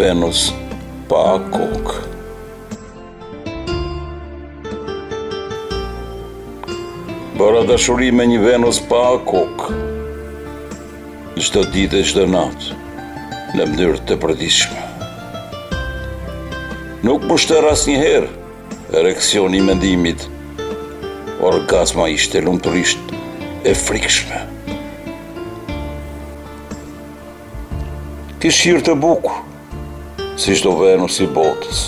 Venus 0.00 0.48
pa 1.12 1.36
kok. 1.52 1.86
Bëra 7.36 7.62
dashuri 7.68 8.08
me 8.16 8.24
një 8.30 8.38
Venus 8.46 8.78
pa 8.88 9.00
kok. 9.28 9.66
Çdo 11.40 11.66
ditë 11.74 12.00
e 12.00 12.04
çdo 12.08 12.24
natë 12.32 12.72
në 13.58 13.66
mënyrë 13.74 14.00
të 14.08 14.16
përditshme. 14.22 14.80
Nuk 17.04 17.28
pushtër 17.28 17.68
asë 17.74 17.92
njëherë 17.92 18.80
e 18.96 19.04
reksion 19.04 19.56
i 19.58 19.60
mendimit, 19.68 20.24
orgasma 21.50 22.08
ishte 22.16 22.40
lumë 22.48 22.64
të 22.64 22.72
e 23.68 23.76
frikshme. 23.84 24.40
Kishë 28.40 28.56
shirë 28.62 28.86
të 28.88 28.96
bukë, 29.04 29.36
si 30.40 30.54
shto 30.56 30.72
venu 30.80 31.04
si 31.12 31.26
botës. 31.28 31.80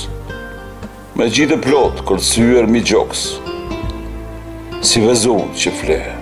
Me 1.17 1.25
gjithë 1.33 1.57
plotë, 1.65 2.03
kërësyër 2.09 2.67
mi 2.69 2.83
gjokës, 2.85 3.23
si 4.85 5.01
vezun 5.01 5.47
që 5.57 5.73
flehe, 5.79 6.13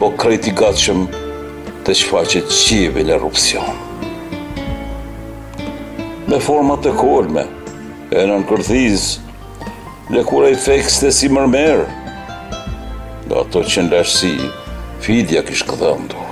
po 0.00 0.08
i 0.32 0.52
gatshëm 0.60 1.02
të 1.84 1.94
shfaqet 2.00 2.48
qive 2.60 3.02
në 3.04 3.18
rupcion. 3.20 3.76
Me 6.28 6.40
format 6.42 6.80
të 6.86 6.96
kolme, 7.02 7.44
e 8.10 8.16
në 8.26 8.26
nënkërthiz, 8.32 9.04
le 10.16 10.24
kura 10.28 10.48
i 10.48 10.56
fekës 10.64 11.00
të 11.04 11.10
si 11.12 11.28
mërmer, 11.36 11.84
do 13.28 13.40
ato 13.42 13.60
që 13.60 13.82
në 13.84 13.90
lashësi, 13.92 14.34
fidja 15.04 15.42
kish 15.44 15.66
këdhëndur. 15.68 16.30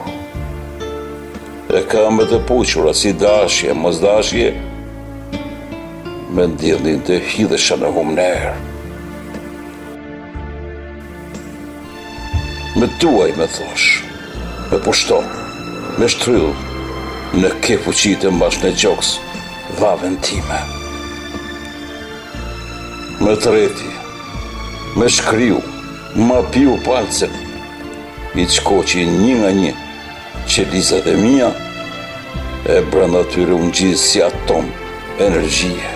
Dhe 1.69 1.85
kamët 1.93 2.31
e 2.39 2.43
puqura 2.49 2.95
si 2.95 3.13
dashje, 3.19 3.73
mos 3.77 4.01
dashje, 4.03 4.53
me 6.35 6.47
ndjellin 6.51 6.99
të 7.07 7.21
hidhësha 7.31 7.77
në 7.79 7.89
humner. 7.95 8.49
Me 12.75 12.89
tuaj 13.03 13.29
me 13.39 13.47
thosh, 13.55 13.85
me 14.73 14.81
pushton, 14.87 15.29
me 16.01 16.09
shtryll, 16.17 16.51
në 17.39 17.53
ke 17.63 17.77
fuqit 17.87 18.27
e 18.27 18.33
mbash 18.35 18.59
në 18.65 18.73
gjoks, 18.81 19.13
vavën 19.79 20.17
time. 20.27 20.59
Me 23.23 23.37
treti, 23.47 23.93
me 24.99 25.07
shkryu, 25.19 25.61
ma 26.27 26.41
piu 26.57 26.75
palcet, 26.89 27.37
i 28.35 28.43
të 28.43 28.53
shko 28.59 28.81
një 29.23 29.35
nga 29.39 29.55
një, 29.63 29.73
që 30.51 30.67
lisa 30.73 30.99
dhe 31.07 31.15
mija, 31.25 31.53
e 32.75 32.81
brënda 32.91 33.23
tyre 33.33 33.55
unë 33.55 33.75
gjithë 33.79 34.07
si 34.09 34.23
atom, 34.33 34.75
energjie 35.31 35.93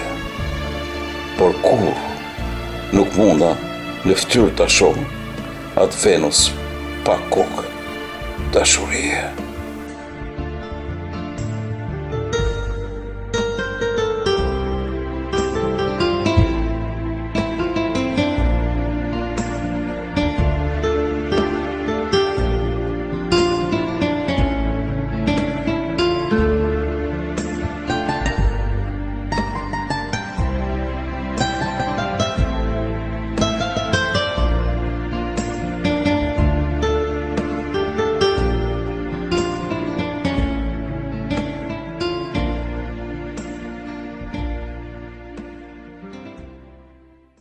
por 1.38 1.54
kur 1.62 1.94
nuk 2.96 3.12
munda 3.18 3.52
në 4.08 4.18
ftyrë 4.22 4.52
të 4.58 4.66
shumë 4.78 5.08
atë 5.84 6.02
Venus 6.04 6.42
pa 7.06 7.16
kokë 7.34 7.68
të 8.56 8.66
shurije. 8.74 9.46